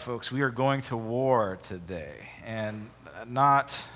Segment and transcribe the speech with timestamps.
[0.00, 2.90] Folks, we are going to war today, and
[3.28, 3.86] not,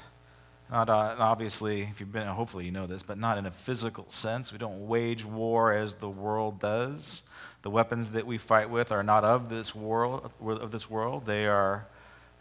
[0.70, 4.04] not uh, obviously, if you've been, hopefully you know this, but not in a physical
[4.08, 4.52] sense.
[4.52, 7.24] We don't wage war as the world does.
[7.62, 10.30] The weapons that we fight with are not of this world.
[10.40, 11.88] Of this world, they are,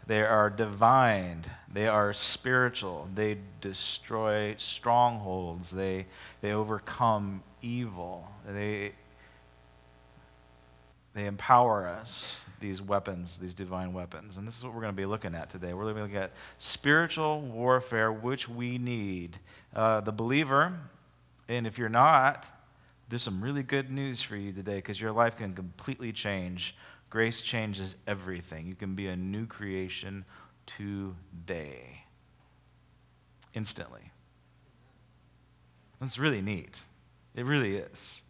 [0.06, 1.44] they are divine.
[1.70, 3.08] They are spiritual.
[3.12, 5.72] They destroy strongholds.
[5.72, 6.06] They,
[6.40, 8.30] they overcome evil.
[8.46, 8.92] They
[11.12, 14.36] they empower us, these weapons, these divine weapons.
[14.36, 15.72] And this is what we're going to be looking at today.
[15.72, 19.38] We're going to look at spiritual warfare, which we need.
[19.74, 20.78] Uh, the believer,
[21.48, 22.46] and if you're not,
[23.08, 26.76] there's some really good news for you today because your life can completely change.
[27.08, 28.66] Grace changes everything.
[28.66, 30.24] You can be a new creation
[30.66, 32.04] today,
[33.52, 34.12] instantly.
[36.00, 36.82] That's really neat.
[37.34, 38.22] It really is.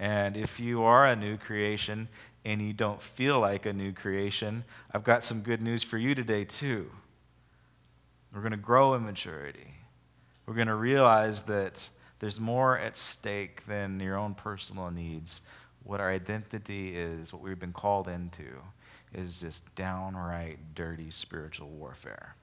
[0.00, 2.08] And if you are a new creation
[2.46, 6.14] and you don't feel like a new creation, I've got some good news for you
[6.14, 6.90] today, too.
[8.34, 9.74] We're going to grow in maturity.
[10.46, 15.42] We're going to realize that there's more at stake than your own personal needs.
[15.84, 18.62] What our identity is, what we've been called into,
[19.12, 22.36] is this downright dirty spiritual warfare.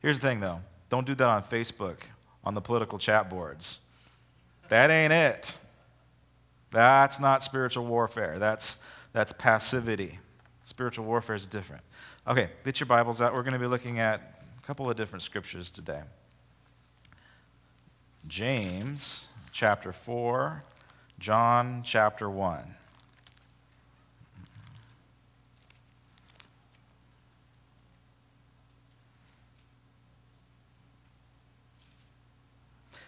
[0.00, 1.98] Here's the thing, though don't do that on Facebook,
[2.42, 3.80] on the political chat boards.
[4.70, 5.60] That ain't it.
[6.70, 8.38] That's not spiritual warfare.
[8.38, 8.76] That's,
[9.12, 10.18] that's passivity.
[10.64, 11.82] Spiritual warfare is different.
[12.26, 13.34] Okay, get your Bibles out.
[13.34, 16.02] We're going to be looking at a couple of different scriptures today.
[18.28, 20.62] James chapter 4,
[21.18, 22.76] John chapter 1.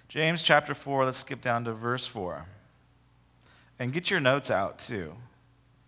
[0.09, 2.45] James chapter 4, let's skip down to verse 4.
[3.78, 5.15] And get your notes out too.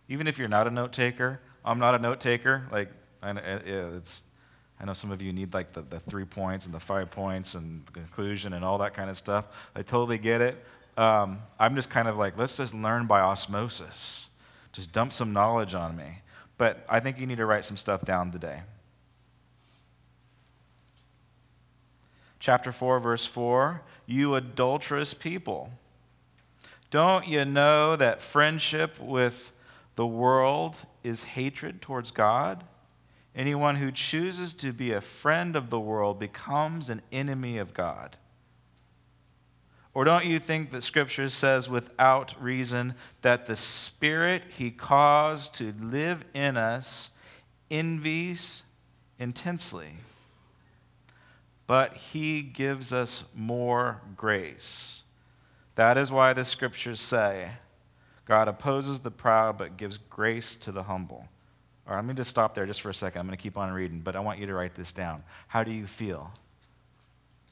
[0.08, 2.66] Even if you're not a note taker, I'm not a note taker.
[2.70, 2.90] Like,
[3.22, 4.22] it's,
[4.80, 7.54] I know some of you need like the, the three points and the five points
[7.54, 9.46] and the conclusion and all that kind of stuff.
[9.74, 10.62] I totally get it.
[10.96, 14.28] Um, I'm just kind of like, let's just learn by osmosis.
[14.72, 16.20] Just dump some knowledge on me.
[16.58, 18.62] But I think you need to write some stuff down today.
[22.38, 25.72] Chapter 4, verse 4 You adulterous people.
[26.94, 29.50] Don't you know that friendship with
[29.96, 32.62] the world is hatred towards God?
[33.34, 38.16] Anyone who chooses to be a friend of the world becomes an enemy of God.
[39.92, 45.74] Or don't you think that Scripture says without reason that the Spirit He caused to
[45.80, 47.10] live in us
[47.72, 48.62] envies
[49.18, 49.96] intensely?
[51.66, 55.03] But He gives us more grace.
[55.76, 57.50] That is why the scriptures say,
[58.26, 61.28] God opposes the proud but gives grace to the humble.
[61.86, 63.20] All right, let me just stop there just for a second.
[63.20, 65.22] I'm going to keep on reading, but I want you to write this down.
[65.48, 66.30] How do you feel?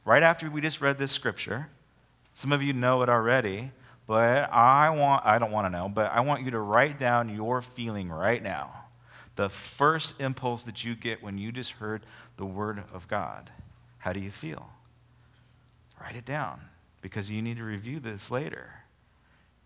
[0.04, 1.68] Right after we just read this scripture,
[2.32, 3.70] some of you know it already,
[4.06, 7.28] but I want I don't want to know, but I want you to write down
[7.28, 8.84] your feeling right now.
[9.36, 12.02] The first impulse that you get when you just heard
[12.36, 13.50] the word of God.
[13.98, 14.70] How do you feel?
[16.00, 16.62] Write it down
[17.02, 18.70] because you need to review this later.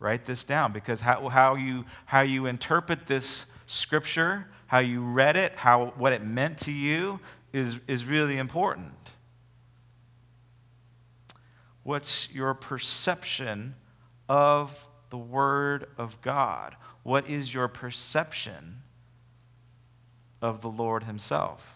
[0.01, 5.37] Write this down because how, how, you, how you interpret this scripture, how you read
[5.37, 7.21] it, how, what it meant to you
[7.53, 8.93] is, is really important.
[11.83, 13.77] What's your perception
[14.29, 16.75] of the Word of God?
[17.05, 18.83] What is your perception
[20.43, 21.75] of the Lord Himself?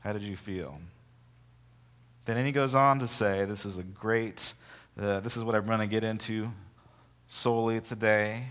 [0.00, 0.80] How did you feel?
[2.24, 4.54] Then he goes on to say, this is a great,
[5.00, 6.50] uh, this is what I'm going to get into
[7.26, 8.46] solely today.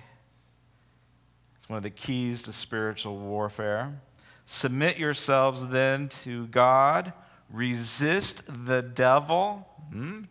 [1.58, 4.00] It's one of the keys to spiritual warfare.
[4.46, 7.14] Submit yourselves then to God,
[7.50, 10.24] resist the devil, hmm,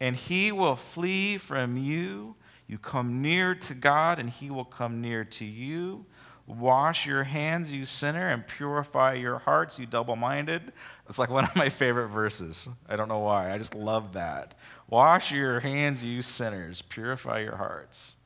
[0.00, 2.34] and he will flee from you.
[2.66, 6.04] You come near to God, and he will come near to you.
[6.46, 10.72] Wash your hands, you sinner, and purify your hearts, you double minded.
[11.08, 12.68] It's like one of my favorite verses.
[12.88, 13.52] I don't know why.
[13.52, 14.54] I just love that.
[14.88, 18.16] Wash your hands, you sinners, purify your hearts.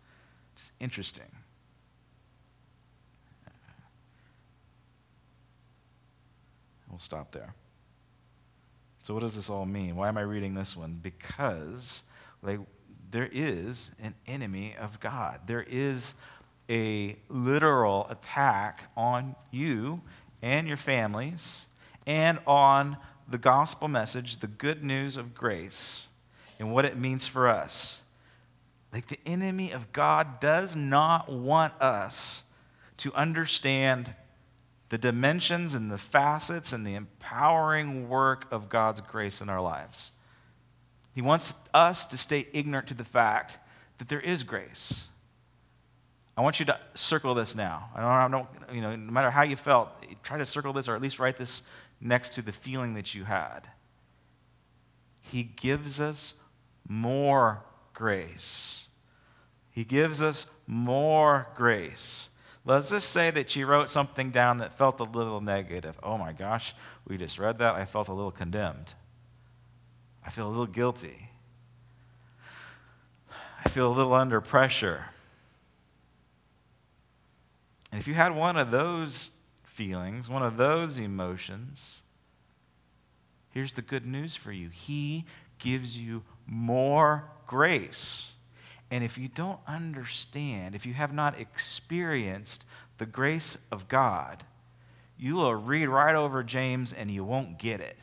[0.57, 1.25] Just interesting.
[6.89, 7.55] We'll stop there.
[9.03, 9.97] So, what does this all mean?
[9.97, 10.99] Why am I reading this one?
[11.03, 12.05] Because
[12.43, 12.59] like,
[13.11, 15.41] there is an enemy of God.
[15.47, 16.15] There is
[16.69, 20.01] a literal attack on you
[20.43, 21.67] and your families
[22.07, 22.97] and on
[23.29, 26.07] the gospel message, the good news of grace,
[26.59, 28.01] and what it means for us.
[28.93, 32.45] Like the enemy of God does not want us
[32.99, 34.15] to understand
[34.89, 40.13] the dimensions and the facets and the empowering work of God's grace in our lives.
[41.15, 43.59] He wants us to stay ignorant to the fact
[43.99, 45.09] that there is grace.
[46.37, 47.89] I want you to circle this now.
[47.95, 49.89] I don't, I don't, you know, no matter how you felt,
[50.23, 51.63] try to circle this or at least write this
[52.01, 53.69] next to the feeling that you had.
[55.23, 56.35] He gives us
[56.87, 58.89] more grace.
[59.71, 62.29] He gives us more grace.
[62.65, 65.99] Let's just say that she wrote something down that felt a little negative.
[66.03, 66.75] Oh my gosh,
[67.07, 67.77] we just read that.
[67.77, 68.95] I felt a little condemned.
[70.25, 71.31] I feel a little guilty.
[73.65, 75.07] I feel a little under pressure.
[77.97, 79.31] And if you had one of those
[79.65, 82.03] feelings, one of those emotions,
[83.53, 85.25] here's the good news for you He
[85.59, 88.33] gives you more grace.
[88.91, 92.67] And if you don't understand, if you have not experienced
[92.99, 94.45] the grace of God,
[95.17, 97.97] you will read right over James and you won't get it.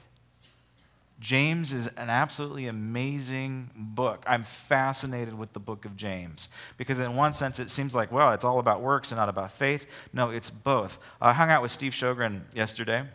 [1.20, 4.24] James is an absolutely amazing book.
[4.28, 8.32] I'm fascinated with the book of James because, in one sense, it seems like, well,
[8.32, 9.86] it's all about works and not about faith.
[10.12, 11.00] No, it's both.
[11.22, 13.06] I hung out with Steve Sjogren yesterday.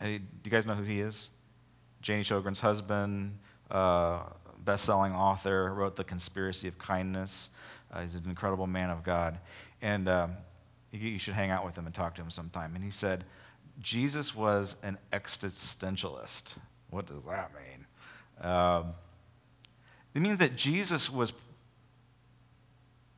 [0.00, 1.30] Do you guys know who he is?
[2.02, 3.38] Janie Sjogren's husband,
[3.70, 4.24] uh,
[4.58, 7.48] best selling author, wrote The Conspiracy of Kindness.
[7.90, 9.38] Uh, he's an incredible man of God.
[9.80, 10.32] And um,
[10.90, 12.74] you should hang out with him and talk to him sometime.
[12.74, 13.24] And he said,
[13.80, 16.56] Jesus was an existentialist.
[16.94, 18.48] What does that mean?
[18.48, 18.92] Um,
[20.14, 21.32] it means that Jesus was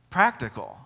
[0.09, 0.79] practical.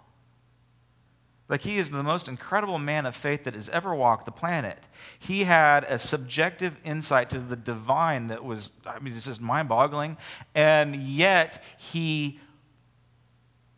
[1.48, 4.90] Like he is the most incredible man of faith that has ever walked the planet.
[5.18, 9.70] He had a subjective insight to the divine that was, I mean, this is mind
[9.70, 10.18] boggling.
[10.54, 12.42] And yet he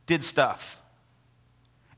[0.08, 0.82] did stuff.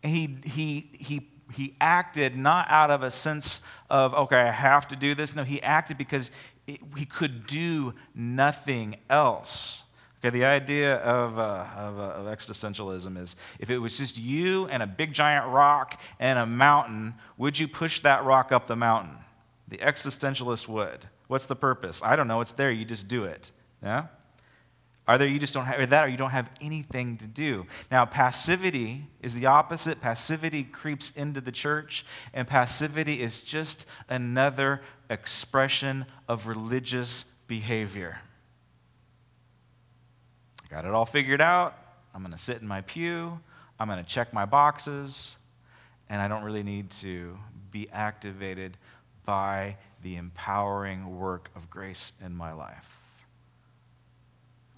[0.03, 4.89] And he, he, he, he acted not out of a sense of, okay, I have
[4.89, 5.33] to do this.
[5.33, 6.29] No, he acted because
[6.67, 9.83] it, he could do nothing else.
[10.19, 14.65] Okay, the idea of, uh, of, uh, of, existentialism is if it was just you
[14.67, 18.75] and a big giant rock and a mountain, would you push that rock up the
[18.75, 19.17] mountain?
[19.67, 21.05] The existentialist would.
[21.27, 22.01] What's the purpose?
[22.03, 22.41] I don't know.
[22.41, 22.71] It's there.
[22.71, 23.51] You just do it.
[23.83, 24.07] Yeah?
[25.07, 27.65] Either you just don't have that or you don't have anything to do.
[27.91, 30.01] Now, passivity is the opposite.
[30.01, 38.19] Passivity creeps into the church, and passivity is just another expression of religious behavior.
[40.63, 41.77] I got it all figured out.
[42.13, 43.39] I'm going to sit in my pew.
[43.79, 45.35] I'm going to check my boxes.
[46.09, 47.37] And I don't really need to
[47.71, 48.77] be activated
[49.25, 53.04] by the empowering work of grace in my life.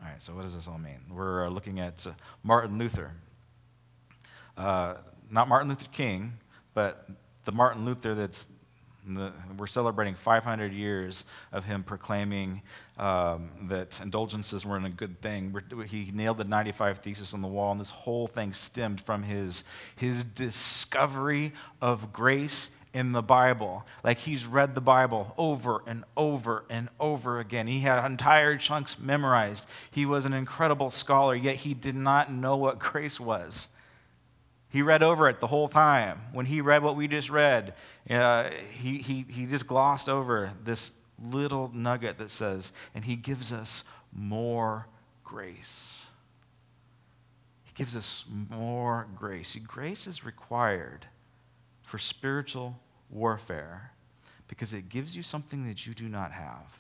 [0.02, 1.00] All right, so what does this all mean?
[1.10, 2.12] We're uh, looking at uh,
[2.44, 3.12] Martin Luther.
[4.56, 4.96] Uh,
[5.30, 6.34] not Martin Luther King,
[6.74, 7.10] but
[7.46, 8.46] the Martin Luther that's
[9.08, 12.62] the, we're celebrating 500 years of him proclaiming
[12.98, 15.56] um, that indulgences weren't a good thing.
[15.88, 19.64] He nailed the 95 Thesis on the wall, and this whole thing stemmed from his,
[19.96, 23.86] his discovery of grace in the Bible.
[24.04, 27.68] Like he's read the Bible over and over and over again.
[27.68, 29.68] He had entire chunks memorized.
[29.92, 33.68] He was an incredible scholar, yet he did not know what grace was.
[34.70, 36.20] He read over it the whole time.
[36.34, 37.74] When he read what we just read,
[38.10, 40.92] uh, he, he, he just glossed over this
[41.24, 44.88] little nugget that says, and he gives us more
[45.24, 46.06] grace.
[47.64, 49.56] He gives us more grace.
[49.56, 51.08] Grace is required
[51.88, 52.78] for spiritual
[53.10, 53.94] warfare
[54.50, 56.80] because it gives you something that you do not have.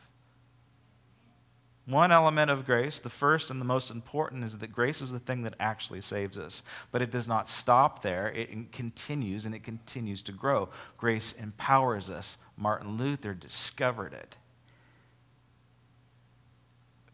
[1.85, 5.19] One element of grace, the first and the most important, is that grace is the
[5.19, 6.61] thing that actually saves us.
[6.91, 10.67] But it does not stop there, it continues and it continues to grow.
[10.97, 12.37] Grace empowers us.
[12.57, 14.35] Martin Luther discovered it.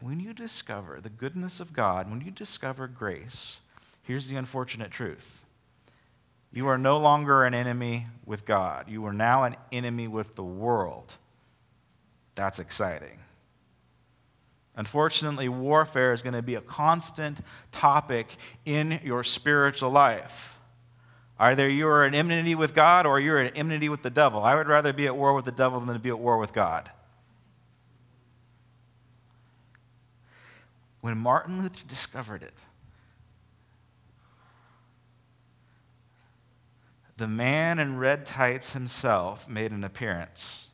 [0.00, 3.60] When you discover the goodness of God, when you discover grace,
[4.02, 5.43] here's the unfortunate truth
[6.54, 10.44] you are no longer an enemy with God, you are now an enemy with the
[10.44, 11.16] world.
[12.36, 13.18] That's exciting.
[14.76, 20.58] Unfortunately, warfare is going to be a constant topic in your spiritual life.
[21.38, 24.42] Either you are in enmity with God or you're in enmity with the devil.
[24.42, 26.52] I would rather be at war with the devil than to be at war with
[26.52, 26.90] God.
[31.00, 32.54] When Martin Luther discovered it,
[37.16, 40.68] the man in red tights himself made an appearance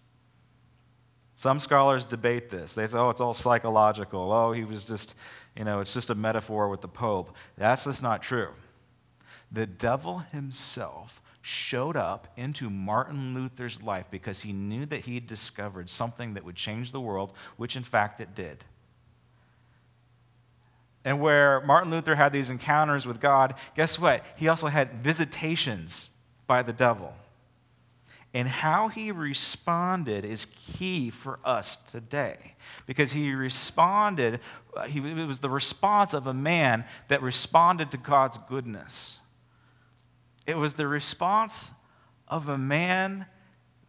[1.34, 2.74] Some scholars debate this.
[2.74, 4.30] They say, oh, it's all psychological.
[4.30, 5.14] Oh, he was just,
[5.56, 7.34] you know, it's just a metaphor with the Pope.
[7.56, 8.50] That's just not true.
[9.50, 15.88] The devil himself showed up into Martin Luther's life because he knew that he discovered
[15.88, 18.66] something that would change the world, which in fact it did.
[21.06, 24.24] And where Martin Luther had these encounters with God, guess what?
[24.36, 26.10] He also had visitations
[26.50, 27.14] by the devil.
[28.34, 34.40] And how he responded is key for us today because he responded,
[34.76, 39.20] uh, he, it was the response of a man that responded to God's goodness.
[40.44, 41.70] It was the response
[42.26, 43.26] of a man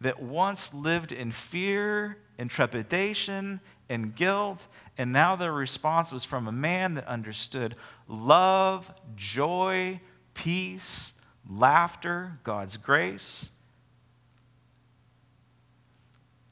[0.00, 6.46] that once lived in fear and trepidation and guilt, and now the response was from
[6.46, 7.74] a man that understood
[8.06, 10.00] love, joy,
[10.34, 11.14] peace,
[11.48, 13.50] laughter, God's grace.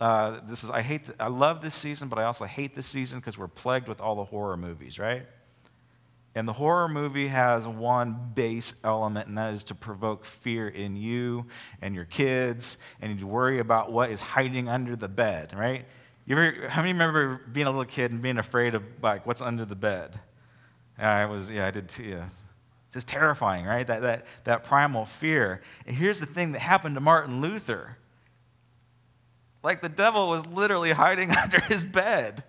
[0.00, 2.86] Uh, this is I hate the, I love this season, but I also hate this
[2.86, 5.26] season because we're plagued with all the horror movies, right?
[6.34, 10.96] And the horror movie has one base element, and that is to provoke fear in
[10.96, 11.46] you
[11.82, 15.84] and your kids, and you worry about what is hiding under the bed, right?
[16.26, 19.40] You ever, how many remember being a little kid and being afraid of like what's
[19.40, 20.20] under the bed?
[20.96, 22.04] I was, yeah, I did too.
[22.04, 22.28] Yeah.
[22.90, 23.86] It's just terrifying, right?
[23.86, 25.60] That, that, that primal fear.
[25.86, 27.98] And here's the thing that happened to Martin Luther.
[29.62, 32.42] Like the devil was literally hiding under his bed.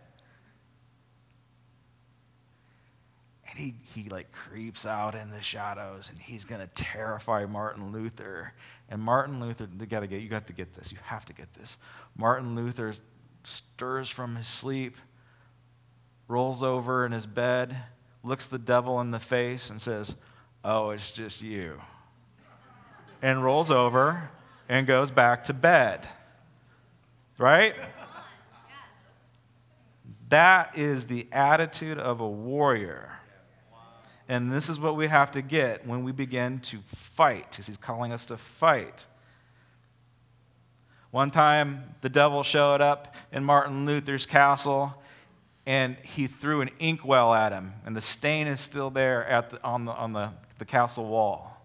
[3.47, 8.53] And he, he like creeps out in the shadows and he's to terrify Martin Luther.
[8.89, 10.91] And Martin Luther, you got to get, you got to get this.
[10.91, 11.77] You have to get this.
[12.17, 12.95] Martin Luther
[13.43, 14.97] stirs from his sleep,
[16.27, 17.77] rolls over in his bed,
[18.23, 20.15] looks the devil in the face and says,
[20.63, 21.81] "Oh, it's just you."
[23.21, 24.29] And rolls over
[24.67, 26.07] and goes back to bed.
[27.37, 27.75] Right?
[30.29, 33.11] That is the attitude of a warrior.
[34.29, 37.75] And this is what we have to get when we begin to fight, because he's
[37.75, 39.07] calling us to fight.
[41.11, 44.95] One time, the devil showed up in Martin Luther's castle
[45.65, 49.63] and he threw an inkwell at him, and the stain is still there at the,
[49.63, 51.57] on, the, on the, the castle wall.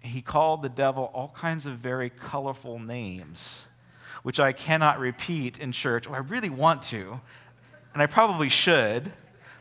[0.00, 3.64] He called the devil all kinds of very colorful names,
[4.24, 6.08] which I cannot repeat in church.
[6.08, 7.20] Well, I really want to,
[7.92, 9.12] and I probably should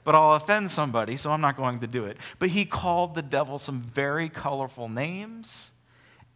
[0.03, 2.18] but I'll offend somebody, so I'm not going to do it.
[2.39, 5.70] But he called the devil some very colorful names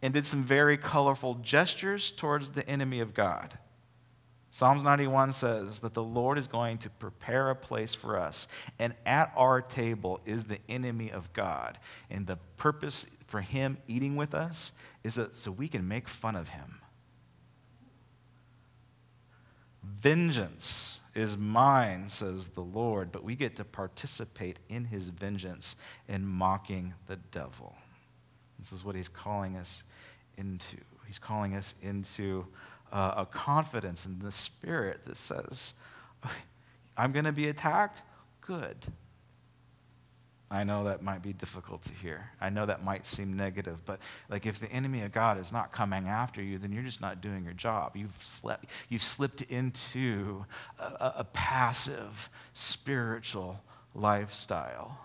[0.00, 3.58] and did some very colorful gestures towards the enemy of God.
[4.50, 8.48] Psalms 91 says that the Lord is going to prepare a place for us,
[8.78, 11.78] and at our table is the enemy of God.
[12.10, 14.72] And the purpose for him eating with us
[15.04, 16.80] is that so we can make fun of him.
[19.82, 25.76] Vengeance is mine, says the Lord, but we get to participate in his vengeance
[26.08, 27.74] in mocking the devil.
[28.58, 29.82] This is what he's calling us
[30.36, 30.76] into.
[31.06, 32.46] He's calling us into
[32.92, 35.74] uh, a confidence in the spirit that says,
[36.96, 38.02] I'm going to be attacked?
[38.40, 38.76] Good.
[40.48, 42.30] I know that might be difficult to hear.
[42.40, 45.72] I know that might seem negative, but like if the enemy of God is not
[45.72, 47.96] coming after you, then you're just not doing your job.
[47.96, 50.44] You've, slept, you've slipped into
[50.78, 53.60] a, a passive spiritual
[53.92, 55.00] lifestyle.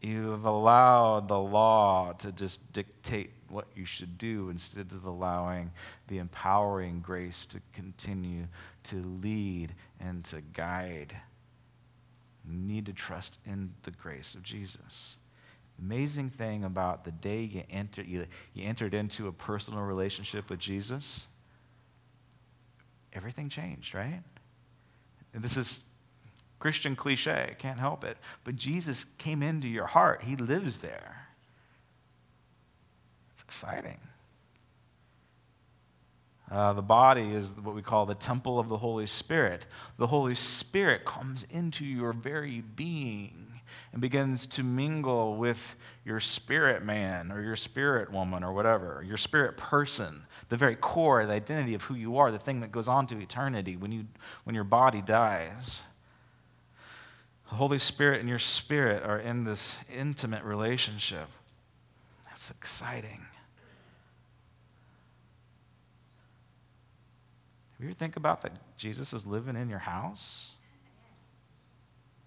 [0.00, 5.72] You have allowed the law to just dictate what you should do instead of allowing
[6.08, 8.46] the empowering grace to continue
[8.84, 11.16] to lead and to guide
[12.50, 15.16] need to trust in the grace of Jesus.
[15.80, 20.58] Amazing thing about the day you, enter, you, you entered into a personal relationship with
[20.58, 21.26] Jesus,
[23.12, 24.22] everything changed, right?
[25.32, 25.84] And this is
[26.58, 28.18] Christian cliche, can't help it.
[28.44, 31.19] But Jesus came into your heart, He lives there.
[33.50, 33.98] Exciting.
[36.48, 39.66] Uh, the body is what we call the temple of the Holy Spirit.
[39.98, 43.60] The Holy Spirit comes into your very being
[43.92, 49.16] and begins to mingle with your spirit man or your spirit woman or whatever, your
[49.16, 52.86] spirit person, the very core, the identity of who you are, the thing that goes
[52.86, 54.06] on to eternity when, you,
[54.44, 55.82] when your body dies.
[57.48, 61.26] The Holy Spirit and your spirit are in this intimate relationship.
[62.26, 63.26] That's exciting.
[67.82, 70.50] You ever think about that Jesus is living in your house?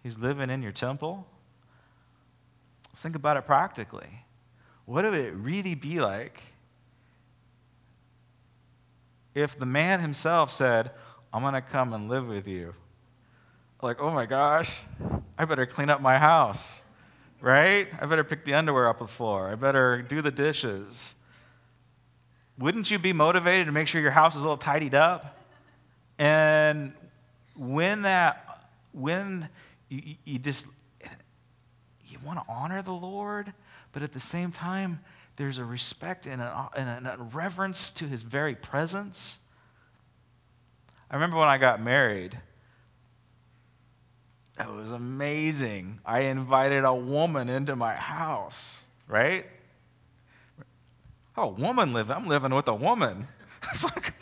[0.01, 1.25] He's living in your temple?
[2.89, 4.25] Let's think about it practically.
[4.85, 6.41] What would it really be like
[9.35, 10.91] if the man himself said,
[11.33, 12.73] I'm going to come and live with you.
[13.81, 14.79] Like, oh my gosh,
[15.37, 16.79] I better clean up my house,
[17.41, 17.87] right?
[17.99, 19.49] I better pick the underwear up off the floor.
[19.49, 21.15] I better do the dishes.
[22.57, 25.37] Wouldn't you be motivated to make sure your house is a little tidied up?
[26.17, 26.93] And
[27.55, 29.49] when that, when
[29.89, 30.67] you, you just,
[32.07, 33.53] you want to honor the Lord,
[33.91, 34.99] but at the same time,
[35.35, 39.39] there's a respect and a, and a reverence to his very presence.
[41.09, 42.37] I remember when I got married,
[44.57, 45.99] that was amazing.
[46.05, 49.45] I invited a woman into my house, right?
[51.35, 52.15] Oh, woman living.
[52.15, 53.27] I'm living with a woman.
[53.71, 54.13] It's like,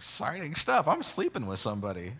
[0.00, 0.88] exciting stuff.
[0.88, 2.14] I'm sleeping with somebody.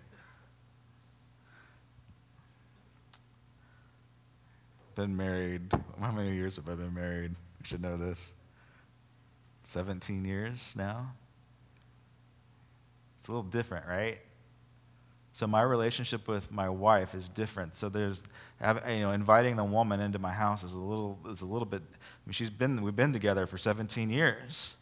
[4.95, 5.63] Been married.
[5.99, 7.35] How many years have I been married?
[7.59, 8.35] I should know this.
[9.65, 11.11] 17 years now.
[13.19, 14.19] It's a little different, right?
[15.33, 17.77] So my relationship with my wife is different.
[17.77, 18.23] So there's,
[18.61, 21.81] you know, inviting the woman into my house is a little, is a little bit.
[21.91, 21.97] I
[22.27, 24.77] mean, she's been, we've been together for 17 years.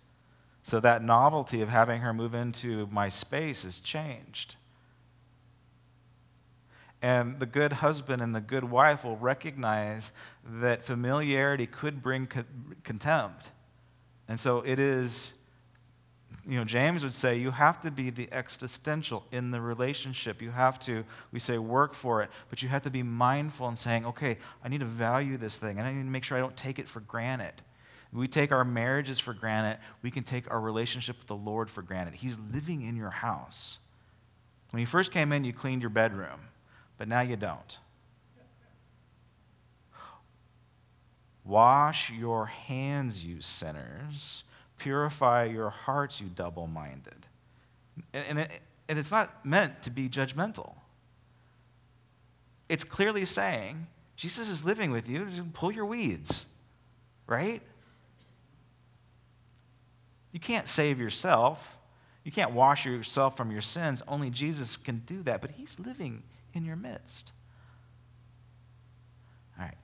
[0.68, 4.56] So that novelty of having her move into my space has changed.
[7.00, 10.12] And the good husband and the good wife will recognize
[10.44, 12.28] that familiarity could bring
[12.84, 13.50] contempt.
[14.28, 15.32] And so it is
[16.46, 20.42] you know, James would say you have to be the existential in the relationship.
[20.42, 23.78] You have to, we say, work for it, but you have to be mindful and
[23.78, 26.40] saying, okay, I need to value this thing, and I need to make sure I
[26.40, 27.54] don't take it for granted.
[28.12, 31.82] We take our marriages for granted, we can take our relationship with the Lord for
[31.82, 32.14] granted.
[32.14, 33.78] He's living in your house.
[34.70, 36.40] When you first came in, you cleaned your bedroom,
[36.96, 37.78] but now you don't.
[41.44, 44.44] Wash your hands, you sinners
[44.78, 47.26] Purify your hearts, you double minded.
[48.12, 48.50] And, it,
[48.88, 50.74] and it's not meant to be judgmental.
[52.68, 56.46] It's clearly saying, Jesus is living with you, pull your weeds,
[57.26, 57.60] right?
[60.32, 61.76] You can't save yourself.
[62.24, 64.02] You can't wash yourself from your sins.
[64.06, 67.32] Only Jesus can do that, but He's living in your midst.
[69.58, 69.74] All right.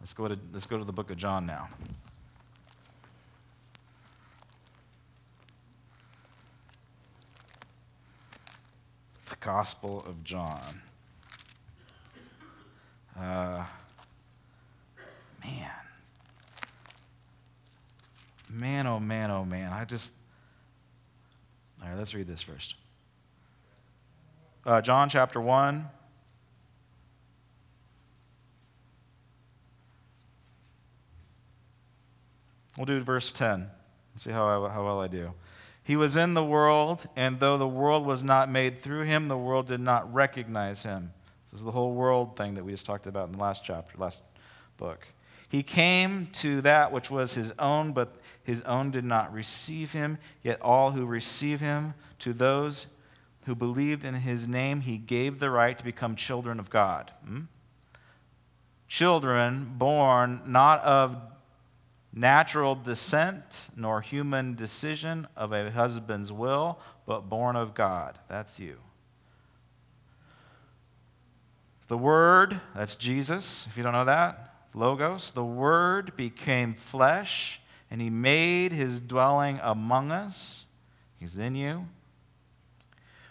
[0.00, 1.68] Let's go to, let's go to the book of John now.
[9.28, 10.80] The Gospel of John.
[13.18, 13.64] Uh,
[15.44, 15.70] man.
[18.50, 19.72] Man, oh man, oh man.
[19.72, 20.12] I just.
[21.82, 22.74] All right, let's read this first.
[24.66, 25.88] Uh, John chapter 1.
[32.76, 33.68] We'll do verse 10.
[34.14, 35.32] Let's see how, I, how well I do.
[35.82, 39.38] He was in the world, and though the world was not made through him, the
[39.38, 41.12] world did not recognize him.
[41.50, 43.96] This is the whole world thing that we just talked about in the last chapter,
[43.96, 44.20] last
[44.76, 45.06] book.
[45.48, 50.18] He came to that which was his own, but his own did not receive him.
[50.42, 52.86] Yet all who receive him, to those
[53.46, 57.12] who believed in his name, he gave the right to become children of God.
[57.26, 57.42] Hmm?
[58.88, 61.16] Children born not of
[62.12, 68.18] natural descent nor human decision of a husband's will, but born of God.
[68.28, 68.76] That's you.
[71.88, 74.47] The Word, that's Jesus, if you don't know that,
[74.78, 77.60] Logos, the Word became flesh
[77.90, 80.66] and he made his dwelling among us.
[81.18, 81.88] He's in you.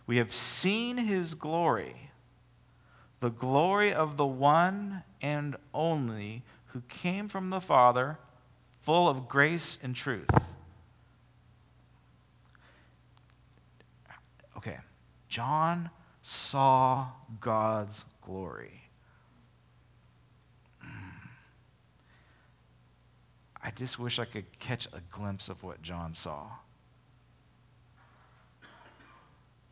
[0.05, 2.11] We have seen his glory,
[3.19, 8.17] the glory of the one and only who came from the Father
[8.81, 10.29] full of grace and truth.
[14.57, 14.77] Okay,
[15.29, 15.89] John
[16.21, 17.07] saw
[17.39, 18.86] God's glory.
[23.67, 26.51] I just wish I could catch a glimpse of what John saw.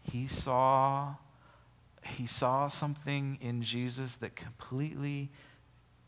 [0.04, 1.16] He saw
[2.04, 5.32] he saw something in Jesus that completely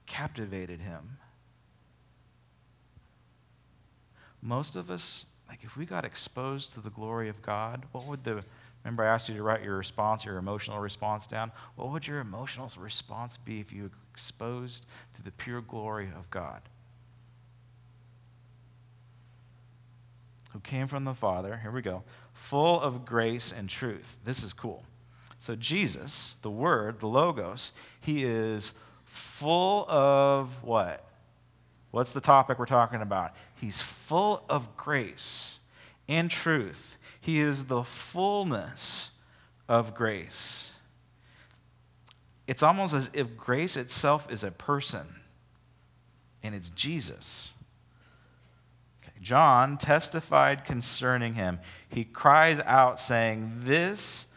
[0.06, 1.18] captivated him
[4.42, 8.24] most of us, like if we got exposed to the glory of God, what would
[8.24, 8.44] the,
[8.84, 11.52] remember I asked you to write your response, your emotional response down?
[11.76, 16.30] What would your emotional response be if you were exposed to the pure glory of
[16.30, 16.62] God?
[20.54, 24.18] Who came from the Father, here we go, full of grace and truth.
[24.24, 24.84] This is cool.
[25.40, 28.74] So, Jesus, the Word, the Logos, he is
[29.06, 31.04] full of what?
[31.92, 33.34] What's the topic we're talking about?
[33.56, 35.60] He's full of grace.
[36.08, 36.98] and truth.
[37.20, 39.12] He is the fullness
[39.68, 40.72] of grace.
[42.46, 45.22] It's almost as if grace itself is a person,
[46.42, 47.54] and it's Jesus.
[49.28, 51.60] John testified concerning him.
[51.90, 54.28] He cries out, saying, This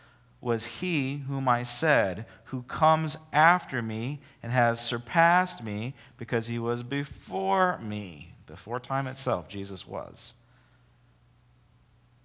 [0.40, 6.58] was he whom I said, Who comes after me and has surpassed me because he
[6.58, 8.32] was before me.
[8.48, 10.34] Before time itself, Jesus was.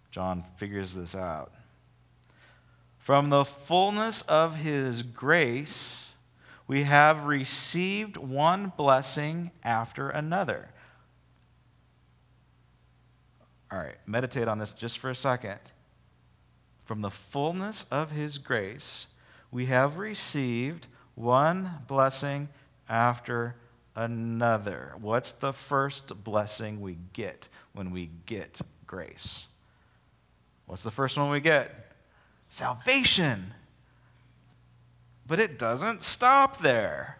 [0.09, 1.53] John figures this out.
[2.97, 6.15] From the fullness of his grace,
[6.67, 10.69] we have received one blessing after another.
[13.75, 15.59] All right, meditate on this just for a second.
[16.85, 19.07] From the fullness of his grace,
[19.51, 22.47] we have received one blessing
[22.87, 23.57] after
[23.93, 24.93] another.
[25.01, 29.47] What's the first blessing we get when we get grace?
[30.67, 31.91] What's the first one we get?
[32.47, 33.53] Salvation.
[35.27, 37.17] But it doesn't stop there.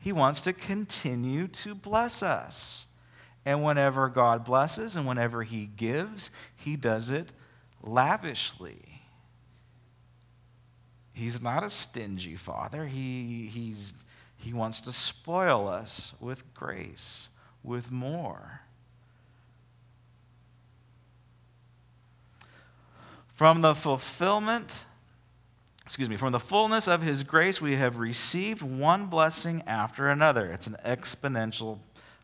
[0.00, 2.88] He wants to continue to bless us.
[3.44, 7.32] And whenever God blesses and whenever He gives, He does it
[7.82, 9.02] lavishly.
[11.12, 12.86] He's not a stingy father.
[12.86, 13.94] He, he's,
[14.36, 17.28] he wants to spoil us with grace,
[17.62, 18.62] with more.
[23.34, 24.84] From the fulfillment,
[25.84, 30.52] excuse me, from the fullness of his grace, we have received one blessing after another.
[30.52, 31.78] It's an exponential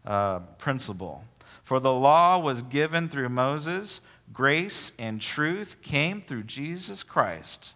[0.07, 1.25] uh, principle.
[1.65, 4.01] For the law was given through Moses
[4.33, 7.75] Grace and truth came through Jesus Christ.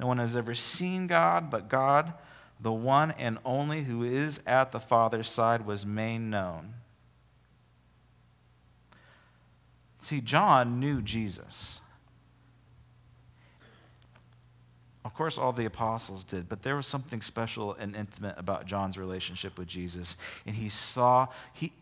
[0.00, 2.14] No one has ever seen God, but God,
[2.60, 6.74] the one and only who is at the Father's side, was made known.
[10.00, 11.80] See, John knew Jesus.
[15.04, 18.98] Of course, all the apostles did, but there was something special and intimate about John's
[18.98, 20.16] relationship with Jesus.
[20.44, 21.72] And he saw, he,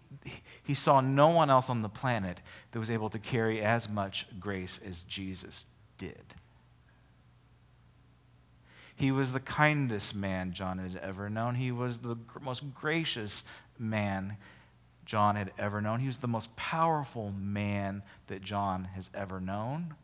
[0.63, 4.27] he saw no one else on the planet that was able to carry as much
[4.39, 5.65] grace as Jesus
[5.97, 6.23] did.
[8.95, 11.55] He was the kindest man John had ever known.
[11.55, 13.43] He was the most gracious
[13.79, 14.37] man
[15.07, 16.01] John had ever known.
[16.01, 19.95] He was the most powerful man that John has ever known.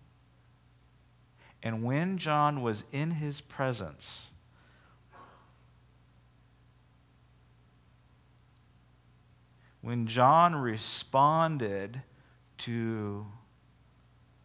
[1.62, 4.30] And when John was in his presence,
[9.80, 12.02] when John responded
[12.58, 13.26] to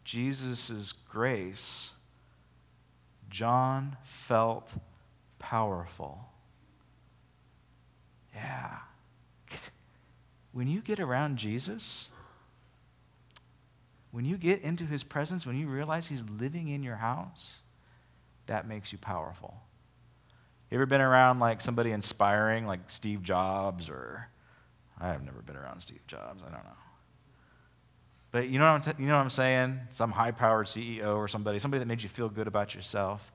[0.04, 1.92] Jesus' grace,
[3.30, 4.74] John felt
[5.38, 6.28] powerful.
[8.34, 8.78] Yeah.
[10.52, 12.10] When you get around Jesus,
[14.12, 17.56] when you get into his presence, when you realize he's living in your house,
[18.46, 19.54] that makes you powerful.
[20.70, 24.28] You ever been around like somebody inspiring, like Steve Jobs, or
[25.00, 26.42] I have never been around Steve Jobs.
[26.42, 26.70] I don't know.
[28.30, 29.80] But you know what I'm, t- you know what I'm saying?
[29.90, 33.32] Some high powered CEO or somebody, somebody that made you feel good about yourself.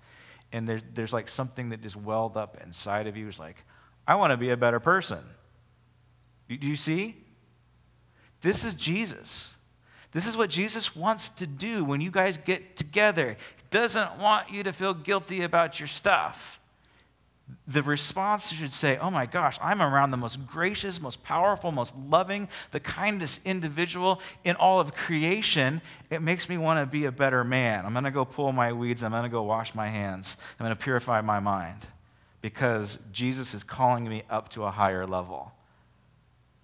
[0.52, 3.28] And there's, there's like something that just welled up inside of you.
[3.28, 3.64] It's like,
[4.08, 5.20] I want to be a better person.
[6.48, 7.18] Do you see?
[8.42, 9.57] This is Jesus.
[10.18, 13.38] This is what Jesus wants to do when you guys get together.
[13.56, 16.60] He doesn't want you to feel guilty about your stuff.
[17.68, 21.94] The response should say, Oh my gosh, I'm around the most gracious, most powerful, most
[21.96, 25.84] loving, the kindest individual in all of creation.
[26.10, 27.86] It makes me want to be a better man.
[27.86, 29.04] I'm going to go pull my weeds.
[29.04, 30.38] I'm going to go wash my hands.
[30.60, 31.86] I'm going to purify my mind
[32.42, 35.52] because Jesus is calling me up to a higher level.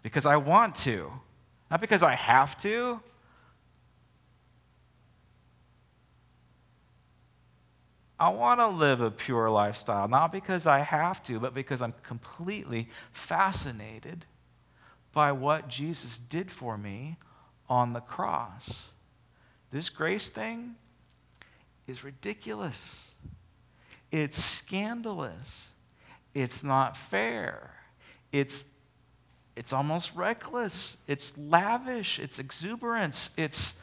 [0.02, 1.12] Because I want to,
[1.70, 3.00] not because I have to.
[8.20, 11.94] I want to live a pure lifestyle, not because I have to, but because I'm
[12.04, 14.26] completely fascinated
[15.12, 17.18] by what Jesus did for me
[17.68, 18.90] on the cross.
[19.72, 20.76] This grace thing
[21.88, 23.12] is ridiculous.
[24.12, 25.68] It's scandalous.
[26.36, 27.72] It's not fair.
[28.32, 28.66] It's,
[29.56, 30.98] it's almost reckless.
[31.08, 32.20] It's lavish.
[32.20, 33.32] It's exuberance.
[33.38, 33.74] It's,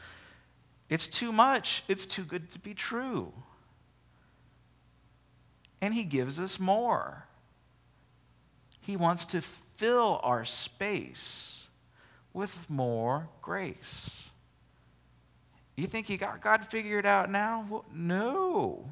[0.89, 1.83] it's too much.
[1.89, 3.33] It's too good to be true
[5.81, 7.25] and He gives us more.
[8.79, 11.67] He wants to fill our space
[12.33, 14.23] with more grace.
[15.75, 17.65] You think you got God figured out now?
[17.69, 18.89] Well, no.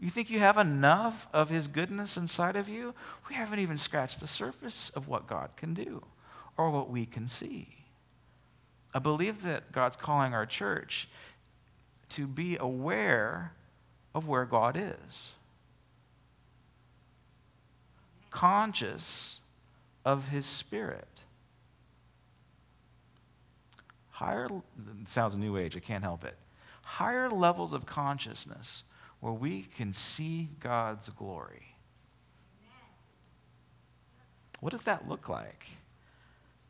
[0.00, 2.94] You think you have enough of His goodness inside of you?
[3.28, 6.02] We haven't even scratched the surface of what God can do
[6.56, 7.68] or what we can see.
[8.92, 11.08] I believe that God's calling our church
[12.10, 13.52] to be aware
[14.14, 15.32] of where God is,
[18.30, 19.40] conscious
[20.04, 21.22] of His Spirit.
[24.10, 24.48] Higher,
[25.06, 26.36] sounds new age, I can't help it.
[26.82, 28.82] Higher levels of consciousness
[29.20, 31.76] where we can see God's glory.
[34.60, 35.66] What does that look like?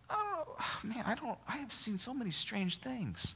[0.09, 3.35] Oh, man, I don't, I have seen so many strange things.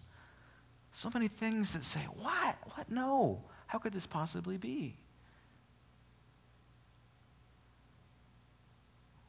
[0.92, 2.56] So many things that say, what?
[2.74, 2.90] What?
[2.90, 3.42] No.
[3.66, 4.96] How could this possibly be?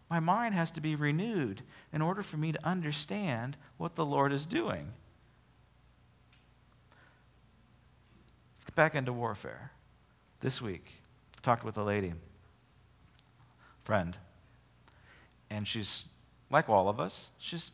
[0.10, 4.32] My mind has to be renewed in order for me to understand what the Lord
[4.32, 4.93] is doing.
[8.56, 9.71] Let's get back into warfare.
[10.39, 11.02] This week,
[11.38, 12.13] I talked with a lady,
[13.84, 14.15] friend,
[15.50, 16.06] and she's
[16.50, 17.71] like all of us, she's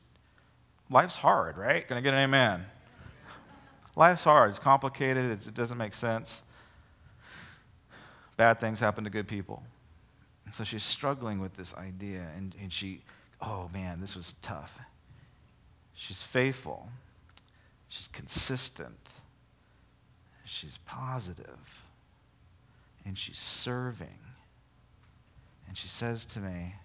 [0.89, 1.85] life's hard, right?
[1.89, 2.65] I get an amen?
[3.95, 4.49] life's hard.
[4.49, 5.29] It's complicated.
[5.29, 6.41] It's, it doesn't make sense.
[8.37, 9.63] Bad things happen to good people.
[10.45, 13.01] And so she's struggling with this idea, and, and she,
[13.41, 14.77] oh man, this was tough.
[15.95, 16.89] She's faithful,
[17.87, 19.09] she's consistent,
[20.45, 21.83] she's positive,
[23.05, 24.19] and she's serving.
[25.67, 26.75] And she says to me,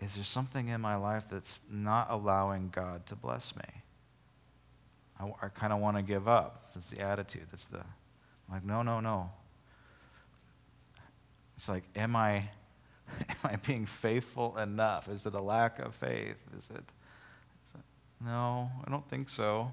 [0.00, 3.82] Is there something in my life that's not allowing God to bless me?
[5.20, 6.70] I, I kind of want to give up.
[6.74, 7.46] That's the attitude.
[7.50, 9.30] That's the, I'm like, no, no, no.
[11.56, 12.36] It's like, am I,
[13.28, 15.08] am I being faithful enough?
[15.08, 16.42] Is it a lack of faith?
[16.56, 16.84] Is it,
[17.66, 17.84] is it
[18.24, 19.72] no, I don't think so.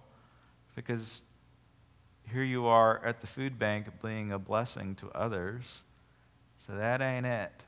[0.75, 1.23] Because
[2.31, 5.63] here you are at the food bank being a blessing to others.
[6.57, 7.63] So that ain't it.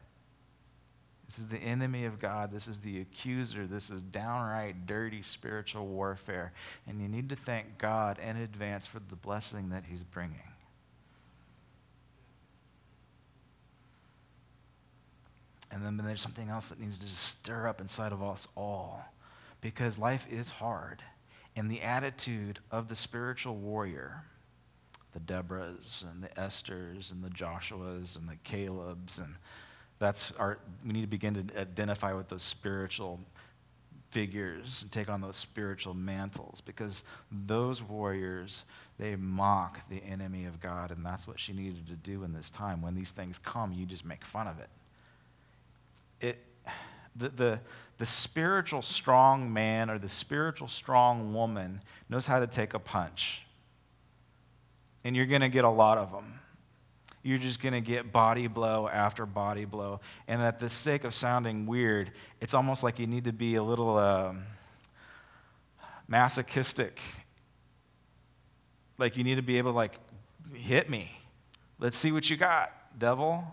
[1.30, 2.52] This is the enemy of God.
[2.52, 3.68] This is the accuser.
[3.68, 6.54] This is downright dirty spiritual warfare.
[6.88, 10.42] And you need to thank God in advance for the blessing that He's bringing.
[15.70, 19.06] And then there's something else that needs to stir up inside of us all
[19.62, 21.04] because life is hard.
[21.56, 24.24] And the attitude of the spiritual warrior,
[25.14, 29.36] the Deborahs and the Esthers and the Joshuas and the Calebs and
[30.00, 33.20] that's our, we need to begin to identify with those spiritual
[34.12, 38.64] figures and take on those spiritual mantles because those warriors,
[38.98, 42.50] they mock the enemy of God, and that's what she needed to do in this
[42.50, 42.82] time.
[42.82, 44.70] When these things come, you just make fun of it.
[46.22, 46.46] It
[47.16, 47.60] the, the,
[47.98, 53.44] the spiritual strong man or the spiritual strong woman knows how to take a punch.
[55.04, 56.40] And you're going to get a lot of them
[57.22, 60.00] you're just going to get body blow after body blow.
[60.28, 63.64] And at the sake of sounding weird, it's almost like you need to be a
[63.64, 64.34] little uh,
[66.08, 67.02] masochistic.
[68.98, 69.96] Like you need to be able to like
[70.54, 71.20] hit me.
[71.78, 73.46] Let's see what you got, devil.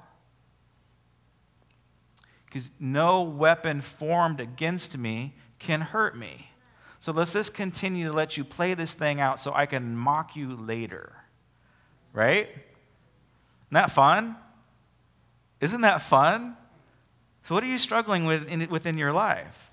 [2.47, 6.51] Because no weapon formed against me can hurt me.
[6.99, 10.35] So let's just continue to let you play this thing out so I can mock
[10.35, 11.13] you later.
[12.13, 12.49] Right?
[13.69, 14.37] Isn't that fun?
[15.61, 16.57] Isn't that fun?
[17.43, 19.71] So, what are you struggling with in, within your life?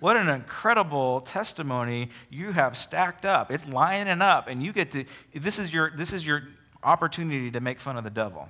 [0.00, 3.50] What an incredible testimony you have stacked up.
[3.50, 5.04] It's lining up, and you get to,
[5.34, 6.44] this is your, this is your
[6.82, 8.48] opportunity to make fun of the devil.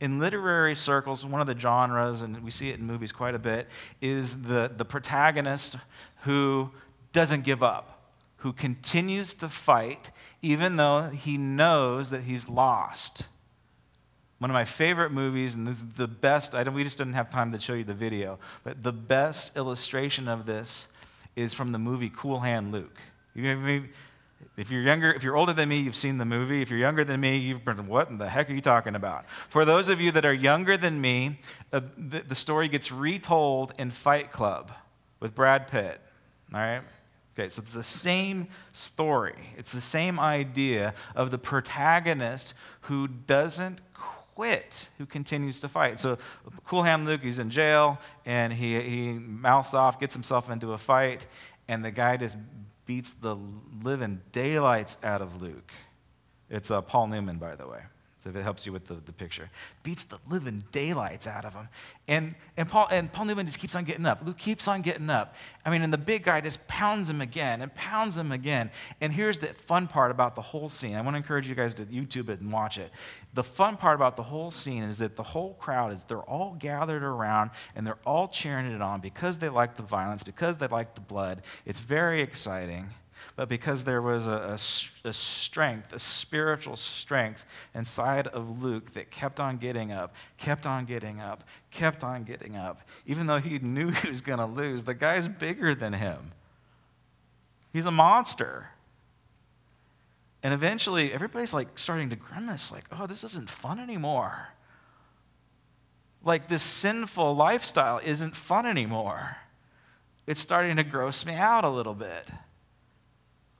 [0.00, 3.38] In literary circles, one of the genres, and we see it in movies quite a
[3.38, 3.68] bit,
[4.02, 5.76] is the, the protagonist
[6.22, 6.70] who
[7.12, 10.10] doesn't give up, who continues to fight
[10.42, 13.24] even though he knows that he's lost.
[14.40, 17.12] One of my favorite movies, and this is the best, I don't, we just didn't
[17.12, 20.88] have time to show you the video, but the best illustration of this
[21.36, 22.96] is from the movie Cool Hand Luke.
[23.36, 26.62] If you're younger, if you're older than me, you've seen the movie.
[26.62, 29.26] If you're younger than me, you've been, what in the heck are you talking about?
[29.50, 31.38] For those of you that are younger than me,
[31.70, 34.72] uh, the, the story gets retold in Fight Club
[35.20, 36.00] with Brad Pitt.
[36.54, 36.80] All right?
[37.38, 39.36] Okay, so it's the same story.
[39.58, 43.80] It's the same idea of the protagonist who doesn't
[44.40, 46.00] quit who continues to fight.
[46.00, 46.16] So,
[46.64, 50.78] Cool Hand Luke, he's in jail and he, he mouths off, gets himself into a
[50.78, 51.26] fight,
[51.68, 52.38] and the guy just
[52.86, 53.36] beats the
[53.82, 55.70] living daylights out of Luke.
[56.48, 57.82] It's uh, Paul Newman, by the way.
[58.22, 59.48] So if it helps you with the, the picture,
[59.82, 61.68] beats the living daylights out of him.
[62.06, 64.20] And, and, Paul, and Paul Newman just keeps on getting up.
[64.26, 65.34] Luke keeps on getting up.
[65.64, 68.70] I mean, and the big guy just pounds him again and pounds him again.
[69.00, 70.96] And here's the fun part about the whole scene.
[70.96, 72.90] I want to encourage you guys to YouTube it and watch it.
[73.32, 76.56] The fun part about the whole scene is that the whole crowd is they're all
[76.58, 80.66] gathered around and they're all cheering it on because they like the violence, because they
[80.66, 81.40] like the blood.
[81.64, 82.90] It's very exciting
[83.40, 84.58] but because there was a,
[85.02, 90.66] a, a, strength, a spiritual strength inside of Luke that kept on getting up, kept
[90.66, 92.82] on getting up, kept on getting up.
[93.06, 96.32] Even though he knew he was going to lose, the guy's bigger than him.
[97.72, 98.72] He's a monster.
[100.42, 104.50] And eventually, everybody's like starting to grimace, like, oh, this isn't fun anymore.
[106.22, 109.38] Like, this sinful lifestyle isn't fun anymore.
[110.26, 112.28] It's starting to gross me out a little bit.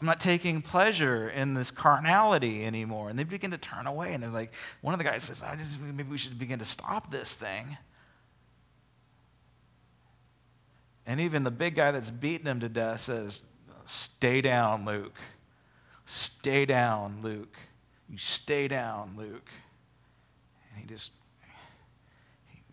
[0.01, 3.11] I'm not taking pleasure in this carnality anymore.
[3.11, 4.15] And they begin to turn away.
[4.15, 7.11] And they're like, one of the guys says, just, maybe we should begin to stop
[7.11, 7.77] this thing.
[11.07, 13.43] And even the big guy that's beating him to death says,
[13.85, 15.17] Stay down, Luke.
[16.07, 17.57] Stay down, Luke.
[18.09, 19.51] You stay down, Luke.
[20.71, 21.11] And he just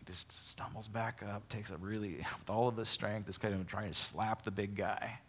[0.07, 3.67] just stumbles back up, takes a really, with all of his strength, this kind of
[3.67, 5.19] trying to slap the big guy.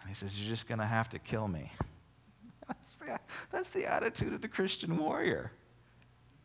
[0.00, 1.70] And he says, You're just going to have to kill me.
[2.68, 3.18] That's the,
[3.50, 5.50] that's the attitude of the Christian warrior.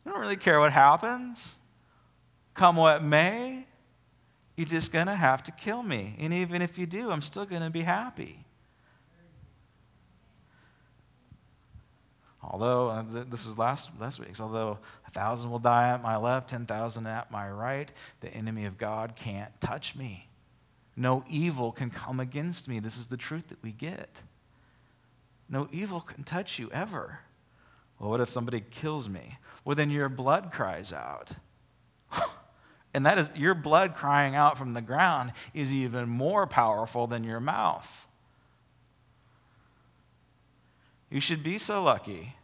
[0.04, 1.56] I don't really care what happens.
[2.54, 3.64] Come what may,
[4.56, 6.16] you're just going to have to kill me.
[6.18, 8.44] And even if you do, I'm still going to be happy.
[12.42, 16.48] Although, uh, this was last, last week's, although a thousand will die at my left,
[16.48, 17.90] 10,000 at my right,
[18.20, 20.28] the enemy of God can't touch me.
[20.96, 22.80] No evil can come against me.
[22.80, 24.22] This is the truth that we get.
[25.48, 27.20] No evil can touch you ever.
[27.98, 29.38] Well, what if somebody kills me?
[29.64, 31.32] Well, then your blood cries out.
[32.94, 37.24] and that is your blood crying out from the ground is even more powerful than
[37.24, 38.06] your mouth.
[41.10, 42.34] You should be so lucky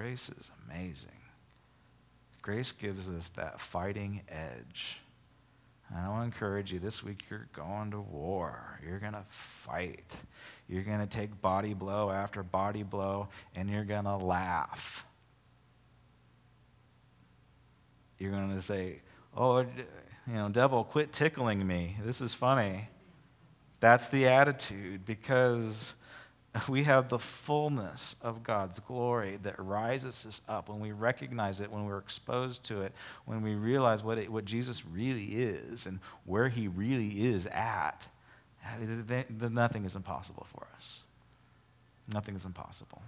[0.00, 1.10] Grace is amazing.
[2.40, 4.98] Grace gives us that fighting edge.
[5.90, 8.80] And I want to encourage you this week you're going to war.
[8.82, 10.16] You're going to fight.
[10.70, 15.04] You're going to take body blow after body blow, and you're going to laugh.
[18.18, 19.02] You're going to say,
[19.36, 19.66] Oh, you
[20.32, 21.96] know, devil, quit tickling me.
[22.02, 22.88] This is funny.
[23.80, 25.92] That's the attitude because
[26.68, 31.70] we have the fullness of God's glory that rises us up when we recognize it,
[31.70, 32.92] when we're exposed to it,
[33.24, 38.06] when we realize what, it, what Jesus really is and where he really is at.
[38.64, 41.00] Uh, then nothing is impossible for us.
[42.12, 43.00] Nothing is impossible.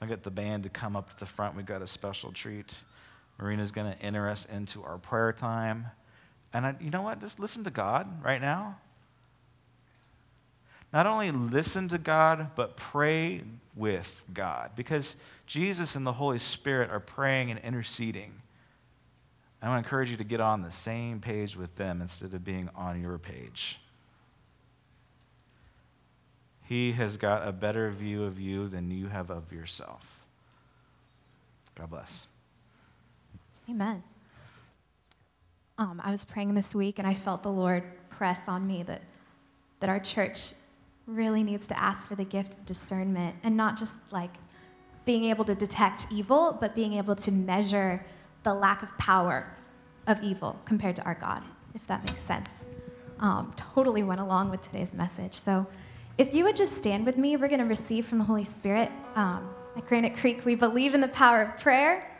[0.00, 1.56] I get the band to come up to the front.
[1.56, 2.74] We've got a special treat.
[3.38, 5.86] Marina's going to enter us into our prayer time.
[6.52, 7.20] And I, you know what?
[7.20, 8.76] Just listen to God right now
[10.92, 13.42] not only listen to God, but pray
[13.76, 14.70] with God.
[14.74, 18.32] Because Jesus and the Holy Spirit are praying and interceding.
[19.60, 22.44] I want to encourage you to get on the same page with them instead of
[22.44, 23.80] being on your page.
[26.64, 30.20] He has got a better view of you than you have of yourself.
[31.74, 32.26] God bless.
[33.68, 34.02] Amen.
[35.78, 39.02] Um, I was praying this week and I felt the Lord press on me that,
[39.80, 40.52] that our church
[41.08, 44.30] really needs to ask for the gift of discernment and not just like
[45.04, 48.04] being able to detect evil, but being able to measure
[48.42, 49.50] the lack of power
[50.06, 51.42] of evil compared to our God,
[51.74, 52.50] if that makes sense.
[53.20, 55.34] Um, totally went along with today's message.
[55.34, 55.66] So,
[56.18, 58.90] if you would just stand with me, we're going to receive from the Holy Spirit.
[59.14, 62.10] Um, at Granite Creek, we believe in the power of prayer.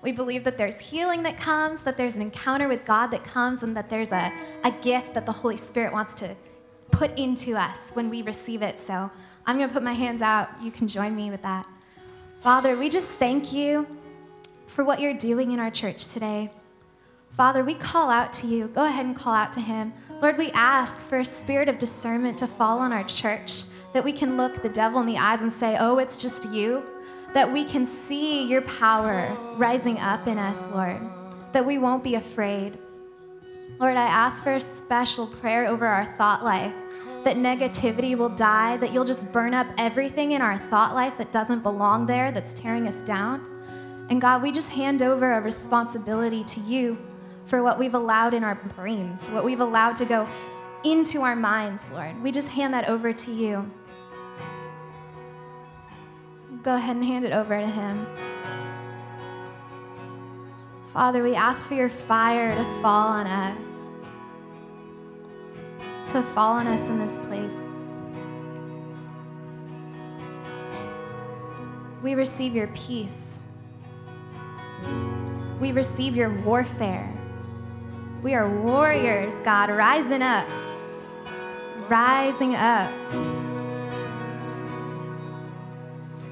[0.00, 3.64] We believe that there's healing that comes, that there's an encounter with God that comes,
[3.64, 4.32] and that there's a,
[4.62, 6.36] a gift that the Holy Spirit wants to
[6.98, 8.84] put into us when we receive it.
[8.84, 9.08] So
[9.46, 10.48] I'm going to put my hands out.
[10.60, 11.64] You can join me with that.
[12.40, 13.86] Father, we just thank you
[14.66, 16.50] for what you're doing in our church today.
[17.30, 18.66] Father, we call out to you.
[18.66, 19.92] Go ahead and call out to him.
[20.20, 24.12] Lord, we ask for a spirit of discernment to fall on our church, that we
[24.12, 26.82] can look the devil in the eyes and say, Oh, it's just you.
[27.32, 31.00] That we can see your power rising up in us, Lord.
[31.52, 32.76] That we won't be afraid.
[33.78, 36.74] Lord, I ask for a special prayer over our thought life
[37.22, 41.30] that negativity will die, that you'll just burn up everything in our thought life that
[41.30, 43.46] doesn't belong there, that's tearing us down.
[44.10, 46.98] And God, we just hand over a responsibility to you
[47.46, 50.26] for what we've allowed in our brains, what we've allowed to go
[50.82, 52.20] into our minds, Lord.
[52.20, 53.70] We just hand that over to you.
[56.64, 58.06] Go ahead and hand it over to Him.
[60.92, 63.68] Father, we ask for your fire to fall on us,
[66.12, 67.52] to fall on us in this place.
[72.02, 73.18] We receive your peace.
[75.60, 77.12] We receive your warfare.
[78.22, 80.48] We are warriors, God, rising up.
[81.90, 82.90] Rising up.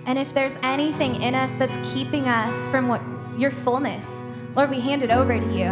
[0.06, 3.02] And if there's anything in us that's keeping us from what
[3.38, 4.10] your fullness,
[4.56, 5.66] Lord, we hand it over to you.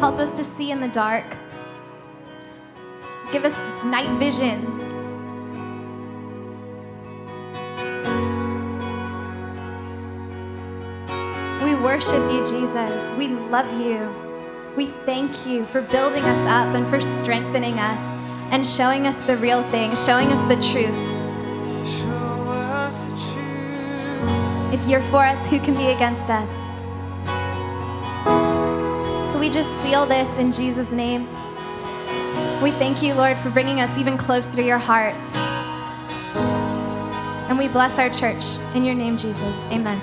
[0.00, 1.24] Help us to see in the dark.
[3.30, 4.66] Give us night vision.
[11.62, 13.12] We worship you, Jesus.
[13.16, 14.12] We love you.
[14.76, 18.02] We thank you for building us up and for strengthening us
[18.50, 21.11] and showing us the real thing, showing us the truth.
[24.82, 26.50] If you're for us, who can be against us?
[29.32, 31.28] So we just seal this in Jesus' name.
[32.60, 35.14] We thank you, Lord, for bringing us even closer to your heart.
[37.48, 38.58] And we bless our church.
[38.74, 39.56] In your name, Jesus.
[39.66, 40.00] Amen.